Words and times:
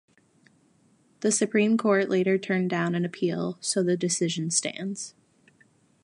The 1.19 1.31
Supreme 1.31 1.77
Court 1.77 2.09
later 2.09 2.39
turned 2.39 2.71
down 2.71 2.95
an 2.95 3.05
appeal, 3.05 3.59
so 3.61 3.83
the 3.83 3.95
decision 3.95 4.49
stands. 4.49 5.13